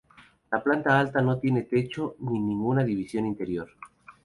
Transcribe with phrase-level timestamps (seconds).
[0.51, 3.69] La planta alta no tiene techo ni ninguna división interior.